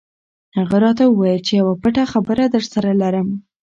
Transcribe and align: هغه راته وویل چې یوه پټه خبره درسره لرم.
هغه 0.57 0.77
راته 0.83 1.03
وویل 1.07 1.41
چې 1.47 1.53
یوه 1.61 1.73
پټه 1.81 2.03
خبره 2.13 2.43
درسره 2.55 2.89
لرم. 3.01 3.27